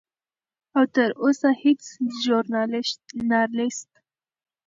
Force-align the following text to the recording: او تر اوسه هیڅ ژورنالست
او 0.77 0.83
تر 0.95 1.09
اوسه 1.23 1.49
هیڅ 1.63 1.81
ژورنالست 2.21 3.89